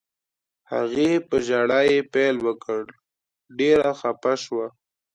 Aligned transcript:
هغې 0.71 1.11
په 1.27 1.35
ژړا 1.47 1.81
یې 1.91 1.99
پیل 2.13 2.35
وکړ، 2.47 2.81
ډېره 3.59 3.89
خفه 3.99 4.33
شوه. 4.43 4.67